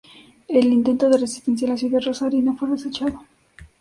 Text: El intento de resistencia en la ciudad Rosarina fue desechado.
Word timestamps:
El 0.47 0.65
intento 0.65 1.07
de 1.11 1.19
resistencia 1.19 1.67
en 1.67 1.73
la 1.73 1.77
ciudad 1.77 2.01
Rosarina 2.03 2.55
fue 2.57 2.71
desechado. 2.71 3.21